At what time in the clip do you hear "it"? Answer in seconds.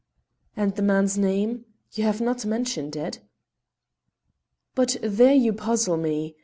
2.95-3.19